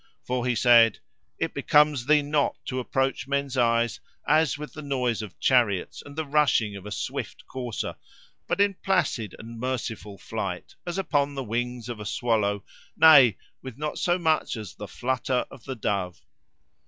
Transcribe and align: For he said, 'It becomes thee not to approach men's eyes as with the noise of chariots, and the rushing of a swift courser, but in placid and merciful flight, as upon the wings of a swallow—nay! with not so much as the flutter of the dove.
For 0.25 0.47
he 0.47 0.55
said, 0.55 0.97
'It 1.37 1.53
becomes 1.53 2.07
thee 2.07 2.23
not 2.23 2.55
to 2.65 2.79
approach 2.79 3.27
men's 3.27 3.55
eyes 3.55 3.99
as 4.27 4.57
with 4.57 4.73
the 4.73 4.81
noise 4.81 5.21
of 5.21 5.39
chariots, 5.39 6.01
and 6.03 6.15
the 6.15 6.25
rushing 6.25 6.75
of 6.75 6.87
a 6.87 6.91
swift 6.91 7.45
courser, 7.45 7.93
but 8.47 8.59
in 8.59 8.73
placid 8.81 9.35
and 9.37 9.59
merciful 9.59 10.17
flight, 10.17 10.73
as 10.87 10.97
upon 10.97 11.35
the 11.35 11.43
wings 11.43 11.87
of 11.87 11.99
a 11.99 12.05
swallow—nay! 12.07 13.37
with 13.61 13.77
not 13.77 13.99
so 13.99 14.17
much 14.17 14.57
as 14.57 14.73
the 14.73 14.87
flutter 14.87 15.45
of 15.51 15.65
the 15.65 15.75
dove. 15.75 16.19